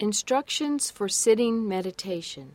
Instructions 0.00 0.90
for 0.90 1.08
sitting 1.08 1.68
meditation. 1.68 2.50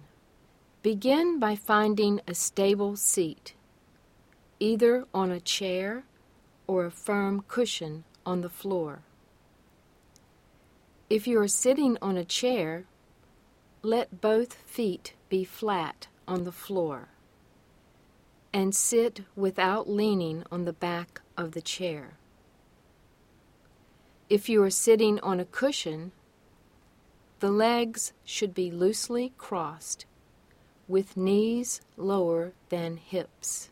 Begin 0.84 1.40
by 1.40 1.56
finding 1.56 2.20
a 2.28 2.34
stable 2.34 2.98
seat, 2.98 3.54
either 4.60 5.06
on 5.14 5.32
a 5.32 5.40
chair 5.40 6.04
or 6.68 6.86
a 6.86 6.92
firm 6.92 7.46
cushion 7.48 8.04
on 8.26 8.42
the 8.42 8.50
floor. 8.50 9.04
If 11.10 11.28
you 11.28 11.40
are 11.40 11.48
sitting 11.48 11.98
on 12.02 12.18
a 12.18 12.26
chair, 12.26 12.84
let 13.84 14.20
both 14.20 14.56
feet 14.56 15.14
be 15.30 15.46
flat 15.46 16.08
on 16.28 16.44
the 16.44 16.52
floor 16.52 17.08
and 18.54 18.76
sit 18.76 19.22
without 19.38 19.90
leaning 19.90 20.44
on 20.52 20.66
the 20.66 20.74
back 20.74 21.22
of 21.38 21.54
the 21.54 21.62
chair. 21.62 22.18
If 24.30 24.50
you 24.50 24.62
are 24.62 24.70
sitting 24.70 25.22
on 25.22 25.40
a 25.40 25.46
cushion, 25.46 26.12
the 27.40 27.52
legs 27.52 28.14
should 28.24 28.54
be 28.54 28.72
loosely 28.72 29.34
crossed, 29.38 30.06
with 30.88 31.16
knees 31.16 31.82
lower 31.98 32.54
than 32.70 32.98
hips. 32.98 33.70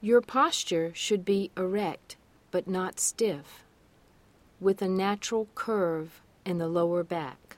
Your 0.00 0.20
posture 0.20 0.92
should 0.94 1.24
be 1.24 1.50
erect 1.56 2.16
but 2.50 2.68
not 2.68 3.00
stiff, 3.00 3.64
with 4.60 4.82
a 4.82 4.88
natural 4.88 5.48
curve 5.54 6.20
in 6.44 6.58
the 6.58 6.68
lower 6.68 7.02
back. 7.02 7.56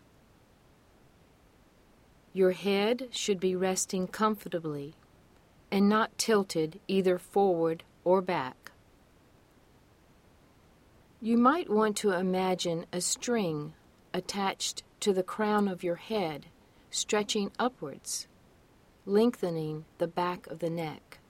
Your 2.32 2.52
head 2.52 3.08
should 3.10 3.40
be 3.40 3.54
resting 3.54 4.06
comfortably 4.06 4.94
and 5.70 5.88
not 5.88 6.16
tilted 6.16 6.80
either 6.88 7.18
forward 7.18 7.82
or 8.04 8.20
back. 8.20 8.72
You 11.24 11.38
might 11.38 11.70
want 11.70 11.96
to 11.96 12.10
imagine 12.10 12.84
a 12.92 13.00
string 13.00 13.72
attached 14.12 14.82
to 15.00 15.14
the 15.14 15.22
crown 15.22 15.68
of 15.68 15.82
your 15.82 15.94
head, 15.94 16.48
stretching 16.90 17.50
upwards, 17.58 18.28
lengthening 19.06 19.86
the 19.96 20.06
back 20.06 20.46
of 20.48 20.58
the 20.58 20.68
neck. 20.68 21.20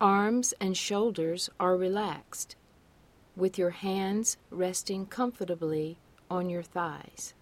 Arms 0.00 0.52
and 0.60 0.76
shoulders 0.76 1.50
are 1.60 1.76
relaxed, 1.76 2.56
with 3.36 3.56
your 3.56 3.70
hands 3.70 4.36
resting 4.50 5.06
comfortably 5.06 5.98
on 6.28 6.50
your 6.50 6.64
thighs. 6.64 7.32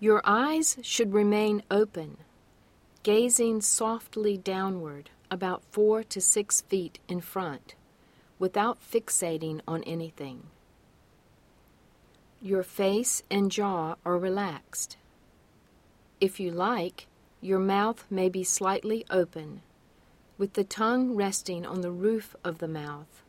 Your 0.00 0.20
eyes 0.22 0.76
should 0.82 1.14
remain 1.14 1.62
open, 1.70 2.18
gazing 3.02 3.62
softly 3.62 4.36
downward 4.36 5.08
about 5.30 5.62
four 5.70 6.02
to 6.04 6.20
six 6.20 6.60
feet 6.62 6.98
in 7.08 7.20
front 7.20 7.74
without 8.38 8.78
fixating 8.80 9.60
on 9.66 9.82
anything. 9.84 10.44
Your 12.40 12.62
face 12.62 13.22
and 13.30 13.50
jaw 13.50 13.96
are 14.04 14.16
relaxed. 14.16 14.96
If 16.20 16.38
you 16.38 16.50
like, 16.50 17.06
your 17.40 17.58
mouth 17.58 18.04
may 18.10 18.28
be 18.28 18.44
slightly 18.44 19.04
open, 19.10 19.62
with 20.36 20.52
the 20.54 20.64
tongue 20.64 21.14
resting 21.14 21.66
on 21.66 21.80
the 21.80 21.90
roof 21.90 22.36
of 22.44 22.58
the 22.58 22.68
mouth, 22.68 23.22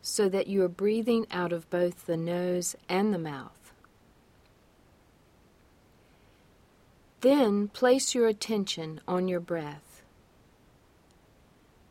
so 0.00 0.28
that 0.28 0.46
you 0.46 0.62
are 0.62 0.68
breathing 0.68 1.26
out 1.30 1.52
of 1.52 1.68
both 1.70 2.06
the 2.06 2.16
nose 2.16 2.76
and 2.88 3.12
the 3.12 3.18
mouth. 3.18 3.72
Then 7.20 7.68
place 7.68 8.14
your 8.14 8.28
attention 8.28 9.00
on 9.06 9.28
your 9.28 9.40
breath. 9.40 9.89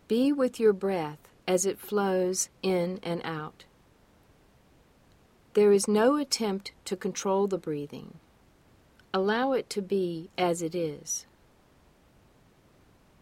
Be 0.10 0.34
with 0.34 0.60
your 0.60 0.74
breath 0.74 1.20
as 1.48 1.68
it 1.68 1.80
flows 1.80 2.50
in 2.64 3.00
and 3.04 3.22
out. 3.24 3.66
There 5.54 5.72
is 5.72 5.88
no 5.88 6.16
attempt 6.16 6.72
to 6.86 6.96
control 6.96 7.46
the 7.46 7.60
breathing. 7.60 8.16
Allow 9.14 9.52
it 9.54 9.70
to 9.70 9.84
be 9.84 10.31
as 10.36 10.64
it 10.64 10.74
is. 10.74 11.28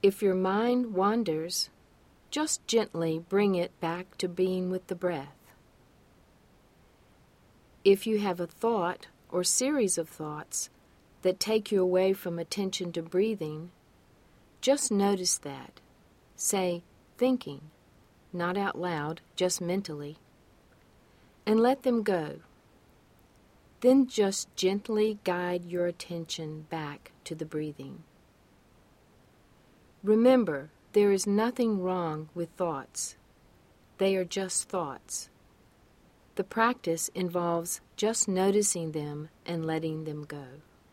If 0.01 0.21
your 0.21 0.33
mind 0.33 0.93
wanders, 0.93 1.69
just 2.31 2.65
gently 2.67 3.19
bring 3.19 3.55
it 3.55 3.77
back 3.81 4.17
to 4.19 4.29
being 4.29 4.71
with 4.71 4.87
the 4.87 4.95
breath. 4.95 5.35
If 7.83 8.07
you 8.07 8.19
have 8.19 8.39
a 8.39 8.47
thought 8.47 9.07
or 9.29 9.43
series 9.43 9.97
of 9.97 10.07
thoughts 10.07 10.69
that 11.21 11.37
take 11.37 11.69
you 11.69 11.81
away 11.81 12.13
from 12.13 12.39
attention 12.39 12.93
to 12.93 13.01
breathing, 13.01 13.71
just 14.61 14.89
notice 14.89 15.37
that 15.39 15.81
Say, 16.37 16.83
thinking, 17.17 17.61
not 18.31 18.57
out 18.57 18.79
loud, 18.79 19.21
just 19.35 19.59
mentally, 19.59 20.17
and 21.47 21.59
let 21.59 21.81
them 21.81 22.03
go. 22.03 22.41
Then 23.81 24.07
just 24.07 24.55
gently 24.55 25.17
guide 25.23 25.65
your 25.65 25.87
attention 25.87 26.67
back 26.69 27.11
to 27.23 27.33
the 27.33 27.45
breathing. 27.45 28.03
Remember, 30.03 30.69
there 30.93 31.11
is 31.11 31.25
nothing 31.25 31.81
wrong 31.81 32.29
with 32.35 32.49
thoughts. 32.51 33.15
They 33.97 34.15
are 34.15 34.23
just 34.23 34.69
thoughts. 34.69 35.29
The 36.35 36.43
practice 36.43 37.09
involves 37.15 37.81
just 37.95 38.27
noticing 38.27 38.91
them 38.91 39.29
and 39.43 39.65
letting 39.65 40.03
them 40.03 40.23
go. 40.23 40.45